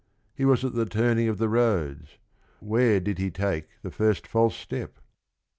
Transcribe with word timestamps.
He 0.33 0.45
was 0.45 0.65
at 0.65 0.73
the 0.73 0.87
turning 0.87 1.27
of 1.27 1.37
the 1.37 1.47
roads; 1.47 2.17
where 2.59 2.99
did 2.99 3.17
bte 3.17 3.35
take 3.35 3.67
the 3.83 3.91
first 3.91 4.25
false 4.25 4.55
step? 4.55 4.95